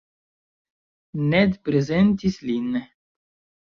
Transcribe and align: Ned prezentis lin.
Ned 1.29 1.53
prezentis 1.63 2.37
lin. 2.47 2.71